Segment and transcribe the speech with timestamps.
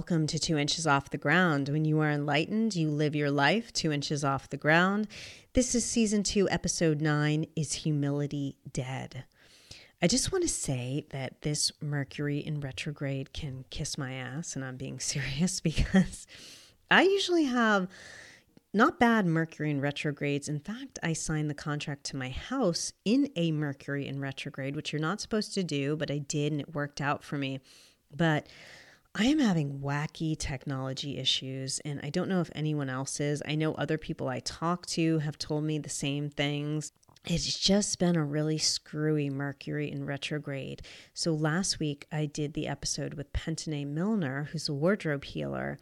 [0.00, 1.68] Welcome to Two Inches Off the Ground.
[1.68, 5.08] When you are enlightened, you live your life two inches off the ground.
[5.52, 9.24] This is season two, episode nine Is Humility Dead?
[10.00, 14.64] I just want to say that this Mercury in retrograde can kiss my ass, and
[14.64, 16.26] I'm being serious because
[16.90, 17.86] I usually have
[18.72, 20.48] not bad Mercury in retrogrades.
[20.48, 24.94] In fact, I signed the contract to my house in a Mercury in retrograde, which
[24.94, 27.60] you're not supposed to do, but I did, and it worked out for me.
[28.16, 28.48] But
[29.12, 33.42] I am having wacky technology issues, and I don't know if anyone else is.
[33.44, 36.92] I know other people I talk to have told me the same things.
[37.24, 40.82] It's just been a really screwy Mercury in retrograde.
[41.12, 45.80] So last week I did the episode with Pentane Milner, who's a wardrobe healer,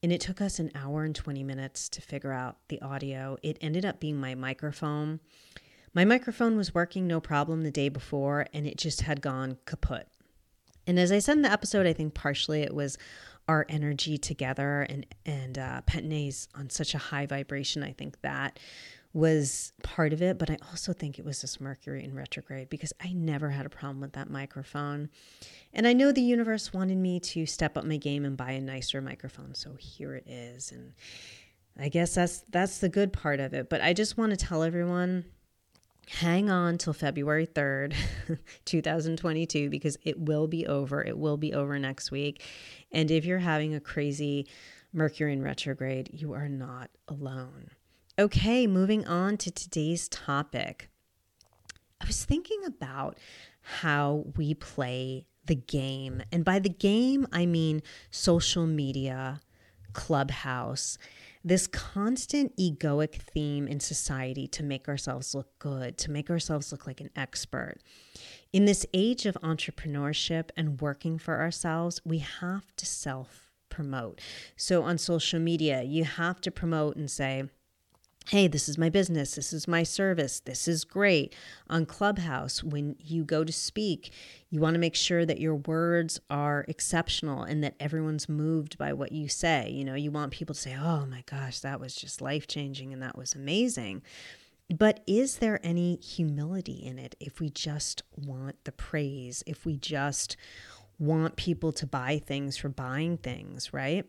[0.00, 3.36] and it took us an hour and 20 minutes to figure out the audio.
[3.42, 5.18] It ended up being my microphone.
[5.92, 10.06] My microphone was working no problem the day before, and it just had gone kaput.
[10.90, 12.98] And as I said in the episode, I think partially it was
[13.46, 15.82] our energy together and and uh,
[16.56, 17.84] on such a high vibration.
[17.84, 18.58] I think that
[19.12, 22.92] was part of it, but I also think it was this Mercury in retrograde because
[23.00, 25.10] I never had a problem with that microphone.
[25.72, 28.60] And I know the universe wanted me to step up my game and buy a
[28.60, 30.72] nicer microphone, so here it is.
[30.72, 30.94] And
[31.78, 33.70] I guess that's that's the good part of it.
[33.70, 35.24] But I just want to tell everyone
[36.08, 37.94] hang on till February 3rd,
[38.64, 41.02] 2022, because it will be over.
[41.02, 42.42] It will be over next week.
[42.92, 44.46] And if you're having a crazy
[44.92, 47.70] Mercury in retrograde, you are not alone.
[48.18, 50.90] Okay, moving on to today's topic.
[52.00, 53.18] I was thinking about
[53.60, 56.22] how we play the game.
[56.32, 59.40] And by the game, I mean social media,
[59.92, 60.98] clubhouse
[61.42, 66.86] this constant egoic theme in society to make ourselves look good, to make ourselves look
[66.86, 67.76] like an expert.
[68.52, 74.20] In this age of entrepreneurship and working for ourselves, we have to self promote.
[74.56, 77.44] So on social media, you have to promote and say,
[78.30, 81.34] hey, this is my business, this is my service, this is great.
[81.68, 84.12] On Clubhouse, when you go to speak,
[84.50, 88.92] you want to make sure that your words are exceptional and that everyone's moved by
[88.92, 89.68] what you say.
[89.70, 92.92] You know, you want people to say, oh my gosh, that was just life changing
[92.92, 94.00] and that was amazing.
[94.72, 99.76] But is there any humility in it if we just want the praise, if we
[99.76, 100.36] just
[101.00, 104.06] want people to buy things for buying things, right?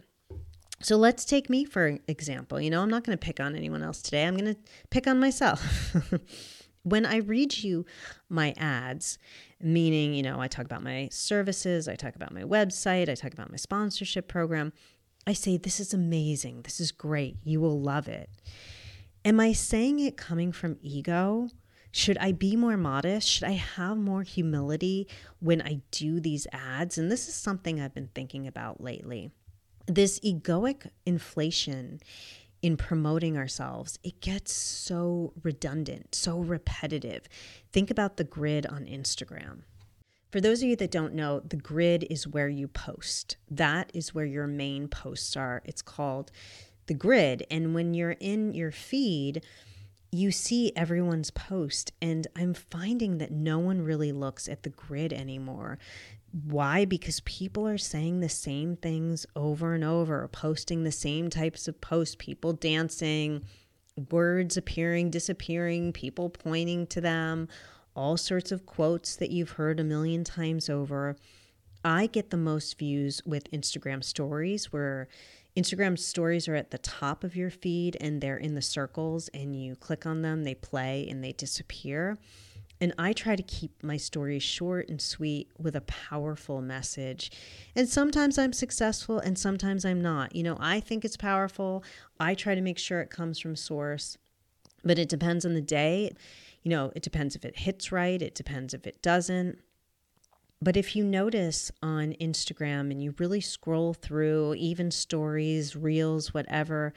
[0.82, 2.60] So let's take me for example.
[2.60, 4.26] You know, I'm not going to pick on anyone else today.
[4.26, 4.60] I'm going to
[4.90, 5.96] pick on myself.
[6.84, 7.86] when I read you
[8.30, 9.18] my ads,
[9.60, 13.34] meaning, you know, I talk about my services, I talk about my website, I talk
[13.34, 14.74] about my sponsorship program,
[15.28, 16.64] I say, This is amazing.
[16.64, 17.38] This is great.
[17.44, 18.30] You will love it.
[19.24, 21.50] Am I saying it coming from ego?
[21.92, 23.28] Should I be more modest?
[23.28, 25.08] Should I have more humility
[25.40, 26.98] when I do these ads?
[26.98, 29.32] And this is something I've been thinking about lately
[29.88, 32.00] this egoic inflation
[32.62, 37.28] in promoting ourselves, it gets so redundant, so repetitive.
[37.72, 39.62] Think about the grid on Instagram.
[40.32, 43.36] For those of you that don't know, the grid is where you post.
[43.50, 45.62] That is where your main posts are.
[45.66, 46.32] It's called
[46.86, 47.46] the grid.
[47.52, 49.44] And when you're in your feed,
[50.12, 51.92] you see everyone's post.
[52.02, 55.80] And I'm finding that no one really looks at the grid anymore.
[56.32, 56.86] Why?
[56.86, 61.82] Because people are saying the same things over and over, posting the same types of
[61.82, 63.44] posts, people dancing,
[64.10, 67.50] words appearing, disappearing, people pointing to them,
[67.96, 71.18] all sorts of quotes that you've heard a million times over.
[71.84, 75.10] I get the most views with Instagram stories, where
[75.58, 79.54] Instagram stories are at the top of your feed and they're in the circles, and
[79.62, 82.18] you click on them, they play, and they disappear.
[82.82, 87.32] And I try to keep my stories short and sweet with a powerful message.
[87.76, 90.36] And sometimes I'm successful and sometimes I'm not.
[90.36, 91.84] You know, I think it's powerful.
[92.20, 94.18] I try to make sure it comes from source,
[94.84, 96.12] but it depends on the day.
[96.64, 99.60] You know, it depends if it hits right, it depends if it doesn't.
[100.60, 106.94] But if you notice on Instagram and you really scroll through even stories, reels, whatever,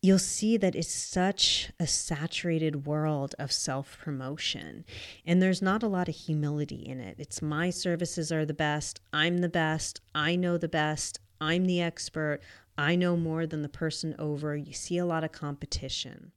[0.00, 4.84] you'll see that it's such a saturated world of self promotion.
[5.26, 7.16] And there's not a lot of humility in it.
[7.18, 9.00] It's my services are the best.
[9.12, 10.00] I'm the best.
[10.14, 11.20] I know the best.
[11.40, 12.40] I'm the expert.
[12.76, 14.56] I know more than the person over.
[14.56, 16.32] You see a lot of competition.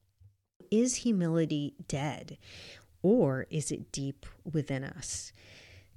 [0.71, 2.37] Is humility dead
[3.03, 5.33] or is it deep within us?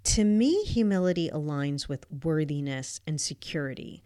[0.05, 4.03] To me, humility aligns with worthiness and security.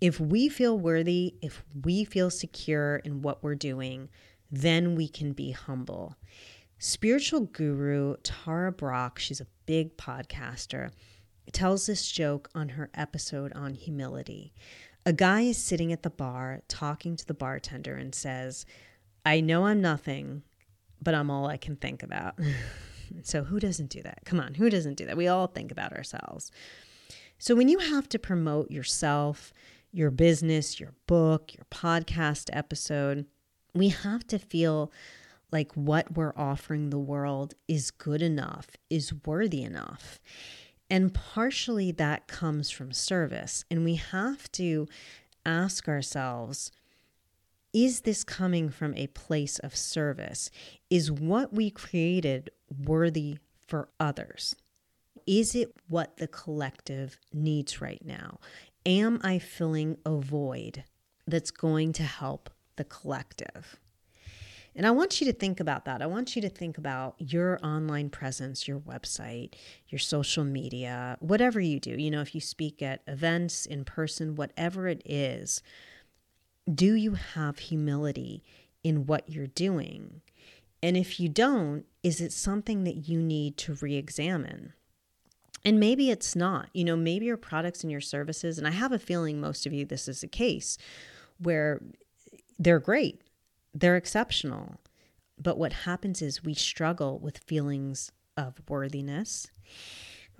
[0.00, 4.08] If we feel worthy, if we feel secure in what we're doing,
[4.50, 6.16] then we can be humble.
[6.78, 10.90] Spiritual guru Tara Brach, she's a big podcaster,
[11.52, 14.52] tells this joke on her episode on humility.
[15.06, 18.66] A guy is sitting at the bar talking to the bartender and says,
[19.24, 20.42] I know I'm nothing,
[21.00, 22.38] but I'm all I can think about.
[23.22, 24.20] so, who doesn't do that?
[24.24, 25.16] Come on, who doesn't do that?
[25.16, 26.50] We all think about ourselves.
[27.38, 29.52] So, when you have to promote yourself,
[29.96, 33.24] your business, your book, your podcast episode,
[33.74, 34.92] we have to feel
[35.50, 40.20] like what we're offering the world is good enough, is worthy enough.
[40.90, 43.64] And partially that comes from service.
[43.70, 44.86] And we have to
[45.46, 46.70] ask ourselves
[47.72, 50.50] is this coming from a place of service?
[50.88, 52.50] Is what we created
[52.84, 54.56] worthy for others?
[55.26, 58.38] Is it what the collective needs right now?
[58.86, 60.84] Am I filling a void
[61.26, 63.80] that's going to help the collective?
[64.76, 66.00] And I want you to think about that.
[66.02, 69.54] I want you to think about your online presence, your website,
[69.88, 71.96] your social media, whatever you do.
[71.98, 75.62] You know, if you speak at events, in person, whatever it is,
[76.72, 78.44] do you have humility
[78.84, 80.20] in what you're doing?
[80.80, 84.74] And if you don't, is it something that you need to re examine?
[85.66, 86.70] And maybe it's not.
[86.72, 89.74] You know, maybe your products and your services, and I have a feeling most of
[89.74, 90.78] you, this is the case,
[91.38, 91.82] where
[92.58, 93.20] they're great
[93.80, 94.80] they're exceptional.
[95.38, 99.48] But what happens is we struggle with feelings of worthiness,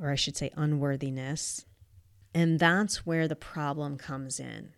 [0.00, 1.66] or I should say unworthiness.
[2.34, 4.72] And that's where the problem comes in.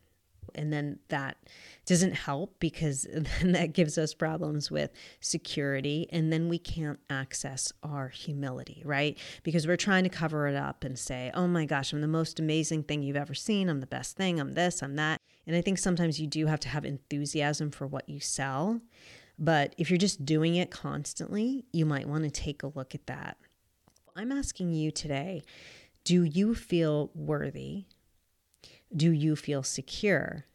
[0.58, 1.36] And then that
[1.86, 3.06] doesn't help because
[3.40, 4.90] then that gives us problems with
[5.20, 6.08] security.
[6.10, 9.16] And then we can't access our humility, right?
[9.42, 12.40] Because we're trying to cover it up and say, oh my gosh, I'm the most
[12.40, 13.68] amazing thing you've ever seen.
[13.68, 14.40] I'm the best thing.
[14.40, 15.20] I'm this, I'm that.
[15.46, 18.80] And I think sometimes you do have to have enthusiasm for what you sell.
[19.38, 23.06] But if you're just doing it constantly, you might want to take a look at
[23.06, 23.38] that.
[24.16, 25.44] I'm asking you today
[26.04, 27.84] do you feel worthy?
[28.94, 30.46] Do you feel secure?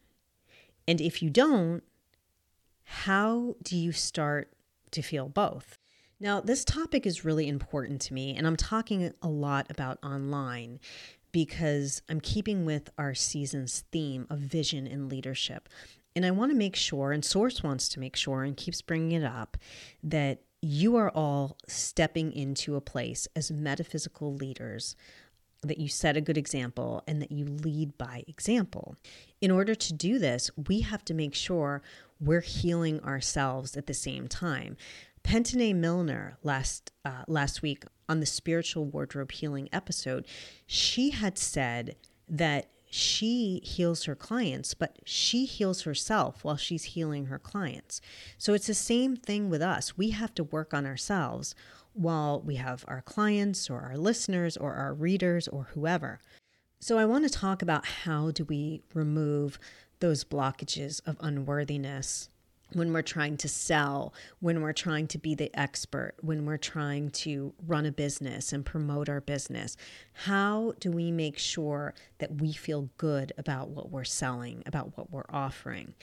[0.86, 1.82] And if you don't,
[2.84, 4.52] how do you start
[4.90, 5.78] to feel both?
[6.20, 10.80] Now, this topic is really important to me, and I'm talking a lot about online
[11.32, 15.68] because I'm keeping with our season's theme of vision and leadership.
[16.14, 19.12] And I want to make sure, and Source wants to make sure and keeps bringing
[19.20, 19.56] it up,
[20.02, 24.94] that you are all stepping into a place as metaphysical leaders
[25.64, 28.96] that you set a good example and that you lead by example.
[29.40, 31.82] In order to do this, we have to make sure
[32.20, 34.76] we're healing ourselves at the same time.
[35.22, 40.26] Pentine Milner last uh, last week on the spiritual wardrobe healing episode,
[40.66, 41.96] she had said
[42.28, 48.00] that she heals her clients, but she heals herself while she's healing her clients.
[48.38, 49.98] So it's the same thing with us.
[49.98, 51.56] We have to work on ourselves
[51.94, 56.20] while we have our clients or our listeners or our readers or whoever.
[56.80, 59.58] So I want to talk about how do we remove
[60.00, 62.28] those blockages of unworthiness
[62.72, 67.10] when we're trying to sell, when we're trying to be the expert, when we're trying
[67.10, 69.76] to run a business and promote our business.
[70.12, 75.10] How do we make sure that we feel good about what we're selling, about what
[75.10, 75.94] we're offering?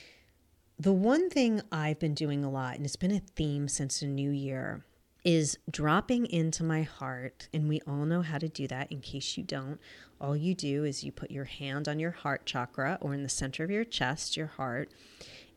[0.79, 4.07] The one thing I've been doing a lot, and it's been a theme since the
[4.07, 4.83] new year,
[5.23, 7.47] is dropping into my heart.
[7.53, 9.79] And we all know how to do that in case you don't.
[10.19, 13.29] All you do is you put your hand on your heart chakra or in the
[13.29, 14.91] center of your chest, your heart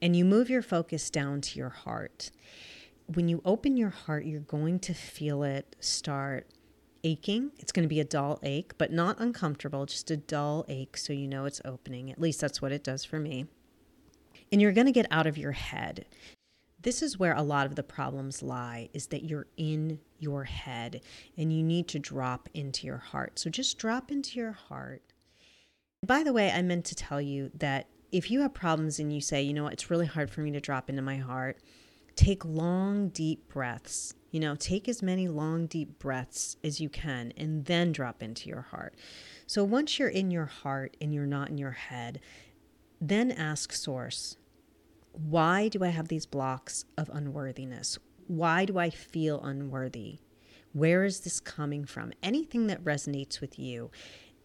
[0.04, 2.30] and you move your focus down to your heart.
[3.06, 6.46] When you open your heart, you're going to feel it start
[7.02, 7.52] aching.
[7.58, 11.14] It's going to be a dull ache, but not uncomfortable, just a dull ache so
[11.14, 12.10] you know it's opening.
[12.10, 13.46] At least that's what it does for me.
[14.52, 16.04] And you're going to get out of your head.
[16.84, 21.00] This is where a lot of the problems lie is that you're in your head
[21.36, 23.38] and you need to drop into your heart.
[23.38, 25.02] So just drop into your heart.
[26.06, 29.22] By the way, I meant to tell you that if you have problems and you
[29.22, 31.58] say, you know what, it's really hard for me to drop into my heart,
[32.16, 34.14] take long, deep breaths.
[34.30, 38.50] You know, take as many long, deep breaths as you can and then drop into
[38.50, 38.94] your heart.
[39.46, 42.20] So once you're in your heart and you're not in your head,
[43.00, 44.36] then ask Source,
[45.14, 47.98] why do I have these blocks of unworthiness?
[48.26, 50.18] Why do I feel unworthy?
[50.72, 52.12] Where is this coming from?
[52.22, 53.90] Anything that resonates with you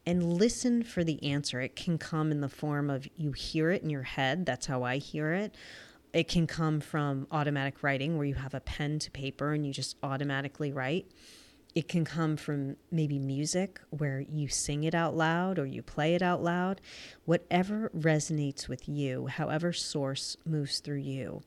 [0.05, 1.59] and listen for the answer.
[1.59, 4.45] It can come in the form of you hear it in your head.
[4.45, 5.55] That's how I hear it.
[6.13, 9.73] It can come from automatic writing where you have a pen to paper and you
[9.73, 11.11] just automatically write.
[11.75, 16.15] It can come from maybe music where you sing it out loud or you play
[16.15, 16.81] it out loud.
[17.25, 21.41] Whatever resonates with you, however, source moves through you.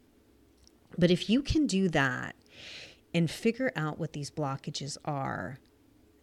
[0.97, 2.37] But if you can do that
[3.13, 5.59] and figure out what these blockages are,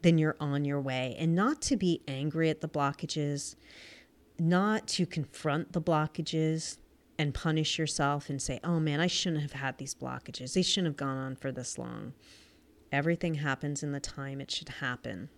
[0.02, 1.16] then you're on your way.
[1.20, 3.56] And not to be angry at the blockages,
[4.40, 6.78] not to confront the blockages
[7.18, 10.54] and punish yourself and say, oh man, I shouldn't have had these blockages.
[10.54, 12.14] They shouldn't have gone on for this long.
[12.92, 15.30] Everything happens in the time it should happen.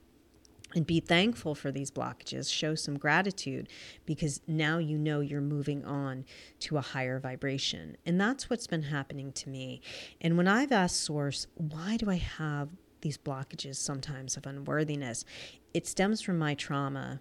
[0.73, 2.51] And be thankful for these blockages.
[2.51, 3.67] Show some gratitude
[4.05, 6.25] because now you know you're moving on
[6.61, 7.97] to a higher vibration.
[8.05, 9.81] And that's what's been happening to me.
[10.21, 12.69] And when I've asked Source, why do I have
[13.01, 15.25] these blockages sometimes of unworthiness?
[15.73, 17.19] It stems from my trauma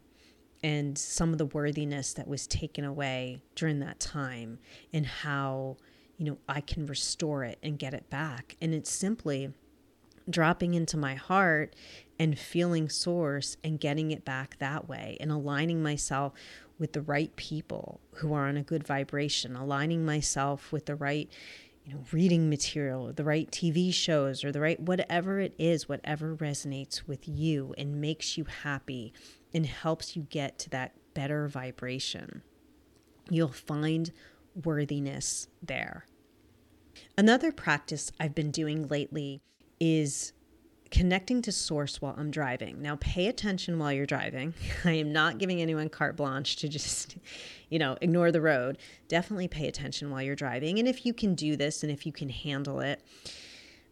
[0.62, 4.58] and some of the worthiness that was taken away during that time
[4.92, 5.76] and how
[6.18, 9.54] you know I can restore it and get it back and it's simply
[10.30, 11.75] dropping into my heart
[12.18, 16.32] and feeling source and getting it back that way and aligning myself
[16.78, 21.30] with the right people who are on a good vibration aligning myself with the right
[21.84, 26.34] you know reading material the right TV shows or the right whatever it is whatever
[26.37, 29.12] resonates with you and makes you happy
[29.52, 32.42] and helps you get to that better vibration.
[33.28, 34.12] You'll find
[34.64, 36.06] worthiness there.
[37.16, 39.40] Another practice I've been doing lately
[39.80, 40.32] is
[40.90, 42.82] connecting to source while I'm driving.
[42.82, 44.54] Now, pay attention while you're driving.
[44.84, 47.16] I am not giving anyone carte blanche to just,
[47.68, 48.78] you know, ignore the road.
[49.08, 50.78] Definitely pay attention while you're driving.
[50.78, 53.02] And if you can do this and if you can handle it,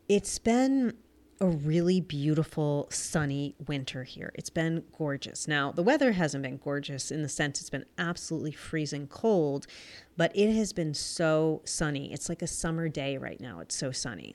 [0.09, 0.95] it's been
[1.40, 4.33] a really beautiful sunny winter here.
[4.35, 5.47] It's been gorgeous.
[5.47, 9.68] Now, the weather hasn't been gorgeous in the sense it's been absolutely freezing cold,
[10.16, 12.12] but it has been so sunny.
[12.12, 13.61] It's like a summer day right now.
[13.61, 14.35] It's so sunny.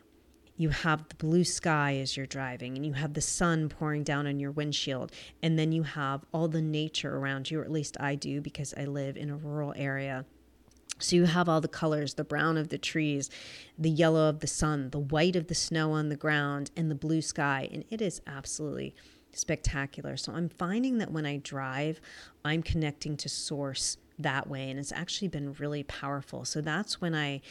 [0.55, 4.27] You have the blue sky as you're driving, and you have the sun pouring down
[4.27, 7.97] on your windshield, and then you have all the nature around you, or at least
[7.99, 10.25] I do because I live in a rural area
[10.99, 13.29] so you have all the colors the brown of the trees,
[13.77, 16.95] the yellow of the sun, the white of the snow on the ground, and the
[16.95, 17.67] blue sky.
[17.71, 18.95] And it is absolutely
[19.31, 20.15] spectacular.
[20.15, 21.99] So I'm finding that when I drive,
[22.45, 24.69] I'm connecting to source that way.
[24.69, 26.45] And it's actually been really powerful.
[26.45, 27.41] So that's when I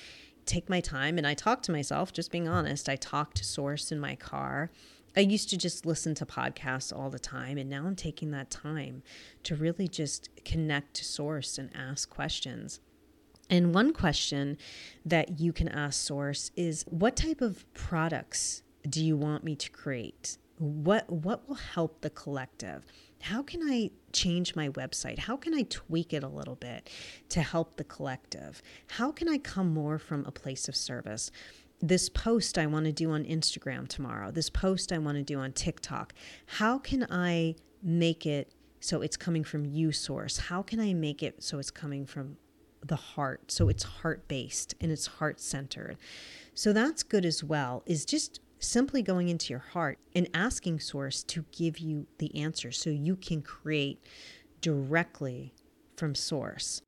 [0.46, 2.88] take my time and I talk to myself, just being honest.
[2.88, 4.70] I talk to source in my car.
[5.16, 8.50] I used to just listen to podcasts all the time, and now I'm taking that
[8.50, 9.02] time
[9.42, 12.80] to really just connect to source and ask questions.
[13.50, 14.56] And one question
[15.04, 19.70] that you can ask Source is what type of products do you want me to
[19.70, 20.38] create?
[20.56, 22.86] What what will help the collective?
[23.22, 25.18] How can I change my website?
[25.18, 26.90] How can I tweak it a little bit
[27.30, 28.62] to help the collective?
[28.88, 31.30] How can I come more from a place of service?
[31.80, 34.30] This post I want to do on Instagram tomorrow.
[34.30, 36.14] This post I want to do on TikTok.
[36.46, 40.38] How can I make it so it's coming from you source?
[40.38, 42.36] How can I make it so it's coming from
[42.84, 43.50] the heart.
[43.50, 45.96] So it's heart based and it's heart centered.
[46.54, 51.22] So that's good as well, is just simply going into your heart and asking Source
[51.24, 54.04] to give you the answer so you can create
[54.60, 55.52] directly
[55.96, 56.82] from Source.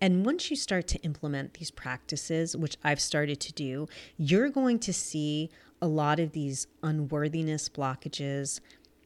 [0.00, 4.78] And once you start to implement these practices, which I've started to do, you're going
[4.80, 8.60] to see a lot of these unworthiness blockages,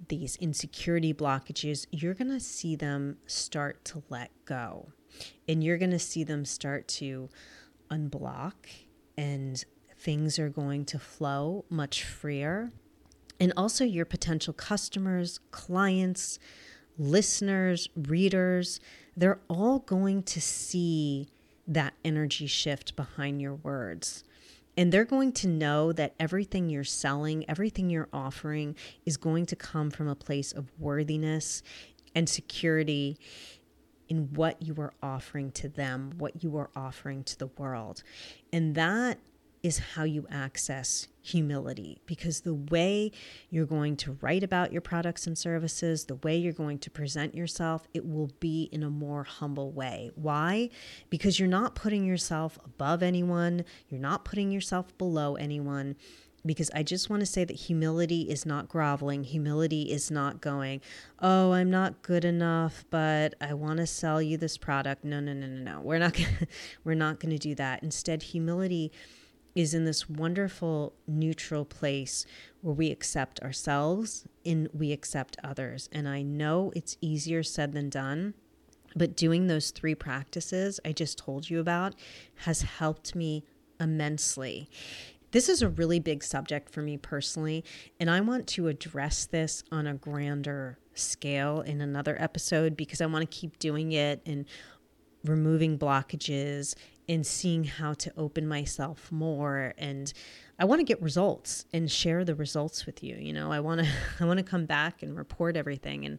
[0.08, 4.88] these insecurity blockages, you're going to see them start to let go
[5.48, 7.28] and you're going to see them start to
[7.90, 8.54] unblock
[9.16, 9.64] and
[9.98, 12.70] things are going to flow much freer.
[13.40, 16.38] And also, your potential customers, clients,
[16.98, 18.80] listeners, readers,
[19.16, 21.28] they're all going to see
[21.66, 24.24] that energy shift behind your words.
[24.76, 29.56] And they're going to know that everything you're selling, everything you're offering is going to
[29.56, 31.62] come from a place of worthiness
[32.14, 33.18] and security
[34.08, 38.02] in what you are offering to them, what you are offering to the world.
[38.52, 39.18] And that
[39.62, 43.10] is how you access humility because the way
[43.50, 47.34] you're going to write about your products and services, the way you're going to present
[47.34, 50.10] yourself, it will be in a more humble way.
[50.14, 50.70] Why?
[51.10, 55.96] Because you're not putting yourself above anyone, you're not putting yourself below anyone
[56.46, 59.24] because I just want to say that humility is not groveling.
[59.24, 60.80] Humility is not going,
[61.18, 65.32] "Oh, I'm not good enough, but I want to sell you this product." No, no,
[65.32, 65.80] no, no, no.
[65.80, 66.46] We're not gonna,
[66.84, 67.82] we're not going to do that.
[67.82, 68.92] Instead, humility
[69.54, 72.24] is in this wonderful neutral place
[72.60, 75.88] where we accept ourselves and we accept others.
[75.92, 78.34] And I know it's easier said than done,
[78.94, 81.94] but doing those three practices I just told you about
[82.44, 83.44] has helped me
[83.80, 84.68] immensely.
[85.30, 87.62] This is a really big subject for me personally,
[88.00, 93.06] and I want to address this on a grander scale in another episode because I
[93.06, 94.46] want to keep doing it and
[95.24, 96.74] removing blockages
[97.08, 100.12] and seeing how to open myself more and
[100.60, 103.14] I want to get results and share the results with you.
[103.14, 103.88] You know, I want to
[104.20, 106.18] I want to come back and report everything and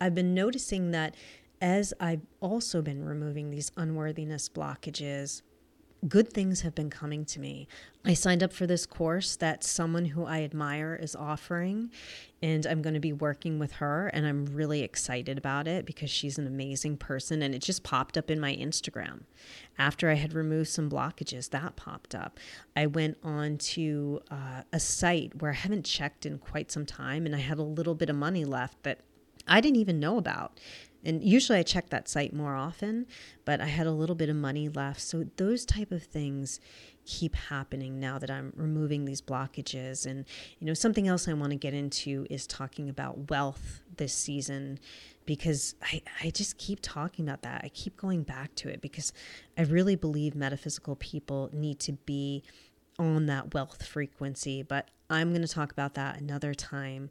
[0.00, 1.14] I've been noticing that
[1.60, 5.42] as I've also been removing these unworthiness blockages,
[6.08, 7.68] good things have been coming to me.
[8.04, 11.90] I signed up for this course that someone who I admire is offering,
[12.42, 14.08] and I'm going to be working with her.
[14.08, 17.42] And I'm really excited about it because she's an amazing person.
[17.42, 19.24] And it just popped up in my Instagram.
[19.78, 22.40] After I had removed some blockages, that popped up.
[22.74, 27.26] I went on to uh, a site where I haven't checked in quite some time,
[27.26, 29.00] and I had a little bit of money left that
[29.46, 30.58] I didn't even know about.
[31.04, 33.06] And usually I check that site more often,
[33.44, 35.00] but I had a little bit of money left.
[35.00, 36.60] So those type of things
[37.06, 40.06] keep happening now that I'm removing these blockages.
[40.06, 40.26] And,
[40.58, 44.78] you know, something else I want to get into is talking about wealth this season
[45.26, 47.62] because I, I just keep talking about that.
[47.64, 49.12] I keep going back to it because
[49.56, 52.42] I really believe metaphysical people need to be
[52.98, 54.62] on that wealth frequency.
[54.62, 57.10] But I'm going to talk about that another time.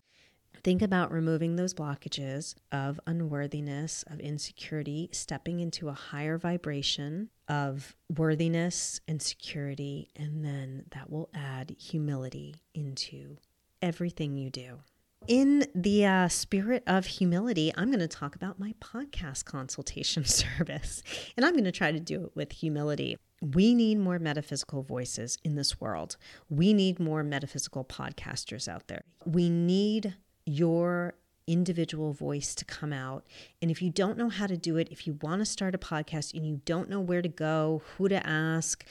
[0.64, 7.96] Think about removing those blockages of unworthiness, of insecurity, stepping into a higher vibration of
[8.16, 13.38] worthiness and security, and then that will add humility into
[13.82, 14.80] everything you do.
[15.28, 21.04] In the uh, spirit of humility, I'm going to talk about my podcast consultation service,
[21.38, 23.18] and I'm going to try to do it with humility.
[23.42, 26.18] We need more metaphysical voices in this world.
[26.50, 29.04] We need more metaphysical podcasters out there.
[29.26, 30.16] We need
[30.50, 31.14] your
[31.48, 33.26] individual voice to come out.
[33.62, 35.80] And if you don't know how to do it, if you want to start a
[35.80, 38.86] podcast and you don't know where to go, who to ask,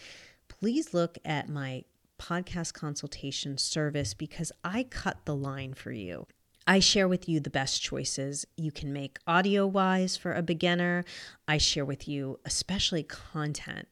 [0.48, 1.84] please look at my
[2.18, 6.26] podcast consultation service because I cut the line for you.
[6.66, 11.04] I share with you the best choices you can make audio wise for a beginner.
[11.46, 13.88] I share with you, especially content,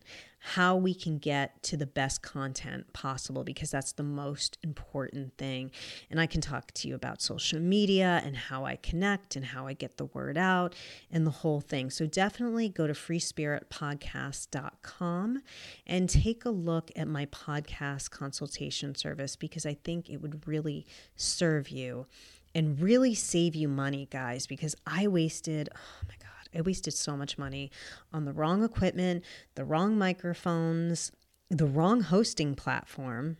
[0.50, 5.72] how we can get to the best content possible because that's the most important thing.
[6.08, 9.66] And I can talk to you about social media and how I connect and how
[9.66, 10.76] I get the word out
[11.10, 11.90] and the whole thing.
[11.90, 15.42] So definitely go to freespiritpodcast.com
[15.84, 20.86] and take a look at my podcast consultation service because I think it would really
[21.16, 22.06] serve you
[22.54, 26.14] and really save you money, guys, because I wasted, oh my
[26.56, 27.70] I wasted so much money
[28.12, 31.12] on the wrong equipment, the wrong microphones,
[31.50, 33.36] the wrong hosting platform,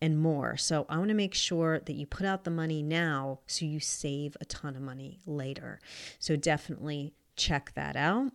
[0.00, 0.56] and more.
[0.56, 3.80] So I want to make sure that you put out the money now so you
[3.80, 5.78] save a ton of money later.
[6.18, 8.32] So definitely check that out.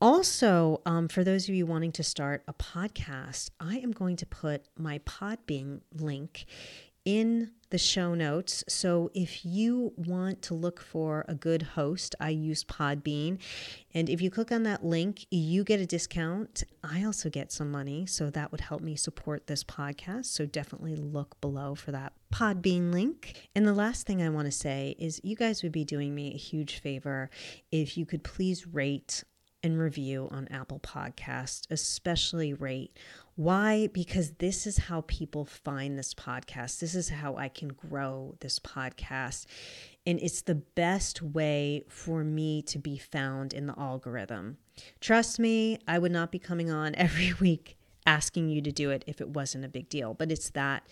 [0.00, 4.26] Also, um, for those of you wanting to start a podcast, I am going to
[4.26, 6.44] put my Podbean link
[7.08, 8.62] in the show notes.
[8.68, 13.38] So if you want to look for a good host, I use Podbean.
[13.94, 16.64] And if you click on that link, you get a discount.
[16.84, 18.04] I also get some money.
[18.04, 20.26] So that would help me support this podcast.
[20.26, 23.40] So definitely look below for that Podbean link.
[23.54, 26.34] And the last thing I want to say is you guys would be doing me
[26.34, 27.30] a huge favor
[27.72, 29.24] if you could please rate
[29.62, 32.96] and review on Apple Podcast, especially rate
[33.38, 33.88] why?
[33.92, 36.80] Because this is how people find this podcast.
[36.80, 39.46] This is how I can grow this podcast.
[40.04, 44.58] And it's the best way for me to be found in the algorithm.
[45.00, 49.04] Trust me, I would not be coming on every week asking you to do it
[49.06, 50.84] if it wasn't a big deal, but it's that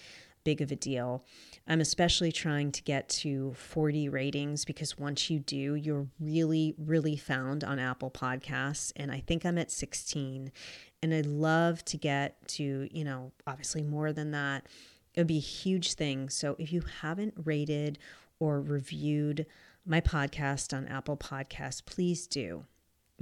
[0.45, 1.25] big of a deal.
[1.69, 7.17] I'm especially trying to get to 40 ratings because once you do, you're really, really
[7.17, 8.93] found on Apple Podcasts.
[8.95, 10.53] And I think I'm at 16.
[11.03, 14.67] And I'd love to get to, you know, obviously more than that.
[15.15, 16.29] It would be a huge thing.
[16.29, 17.99] So if you haven't rated
[18.39, 19.47] or reviewed
[19.85, 22.65] my podcast on Apple Podcasts, please do,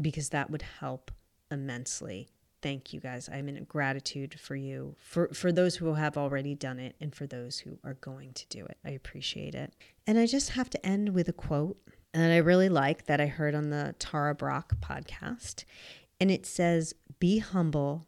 [0.01, 1.11] because that would help
[1.51, 2.29] immensely.
[2.65, 3.29] Thank you guys.
[3.31, 7.27] I'm in gratitude for you, for, for those who have already done it, and for
[7.27, 8.79] those who are going to do it.
[8.83, 9.75] I appreciate it.
[10.07, 11.77] And I just have to end with a quote
[12.15, 15.65] that I really like that I heard on the Tara Brach podcast.
[16.19, 18.07] And it says, Be humble,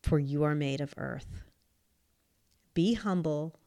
[0.00, 1.42] for you are made of earth.
[2.72, 3.58] Be humble,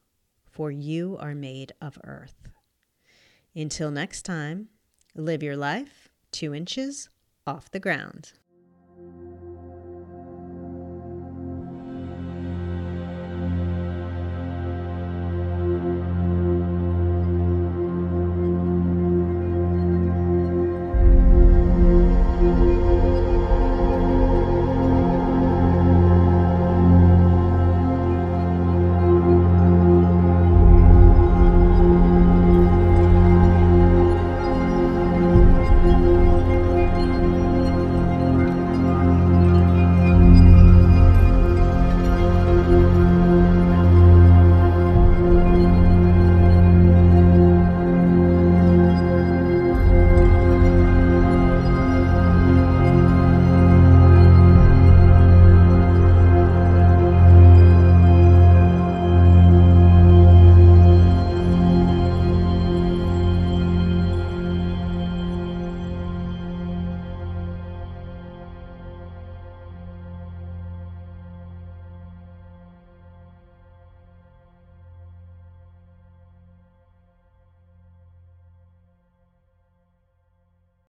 [0.50, 2.48] for you are made of earth.
[3.54, 4.70] Until next time,
[5.14, 7.10] live your life two inches
[7.46, 8.32] off the ground.